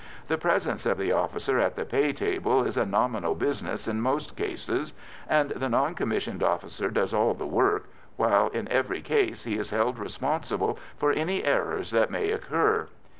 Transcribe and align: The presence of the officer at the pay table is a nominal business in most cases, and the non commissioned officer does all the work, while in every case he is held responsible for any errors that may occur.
The 0.29 0.37
presence 0.39 0.87
of 0.87 0.97
the 0.97 1.11
officer 1.11 1.59
at 1.59 1.75
the 1.75 1.85
pay 1.85 2.11
table 2.11 2.63
is 2.63 2.75
a 2.75 2.87
nominal 2.87 3.35
business 3.35 3.87
in 3.87 4.01
most 4.01 4.35
cases, 4.35 4.93
and 5.29 5.51
the 5.51 5.69
non 5.69 5.93
commissioned 5.93 6.41
officer 6.41 6.89
does 6.89 7.13
all 7.13 7.35
the 7.35 7.45
work, 7.45 7.87
while 8.15 8.47
in 8.47 8.67
every 8.69 9.03
case 9.03 9.43
he 9.43 9.59
is 9.59 9.69
held 9.69 9.99
responsible 9.99 10.79
for 10.97 11.11
any 11.11 11.43
errors 11.43 11.91
that 11.91 12.09
may 12.09 12.31
occur. 12.31 12.87